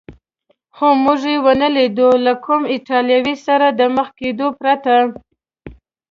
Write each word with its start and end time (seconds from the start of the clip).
خو 0.75 0.87
موږ 1.03 1.21
یې 1.31 1.37
و 1.43 1.47
نه 1.61 1.69
لیدو، 1.75 2.09
له 2.25 2.33
کوم 2.45 2.61
ایټالوي 2.73 3.35
سره 3.45 3.67
د 3.79 3.81
مخ 3.95 4.07
کېدو 4.19 4.47
پرته. 4.59 4.93